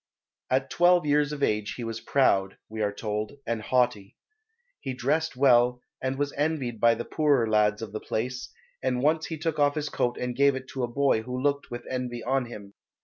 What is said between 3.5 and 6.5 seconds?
haughty. He dressed well, and was